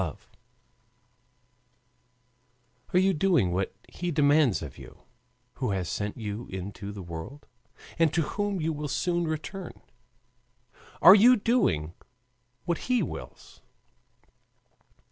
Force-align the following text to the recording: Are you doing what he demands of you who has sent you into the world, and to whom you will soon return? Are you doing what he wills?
Are 0.01 0.17
you 2.97 3.13
doing 3.13 3.51
what 3.51 3.75
he 3.87 4.09
demands 4.09 4.63
of 4.63 4.79
you 4.79 5.03
who 5.57 5.69
has 5.73 5.87
sent 5.89 6.17
you 6.17 6.47
into 6.47 6.91
the 6.91 7.03
world, 7.03 7.45
and 7.99 8.11
to 8.15 8.23
whom 8.23 8.59
you 8.59 8.73
will 8.73 8.87
soon 8.87 9.27
return? 9.27 9.79
Are 11.03 11.13
you 11.13 11.35
doing 11.35 11.93
what 12.65 12.79
he 12.89 13.03
wills? 13.03 13.61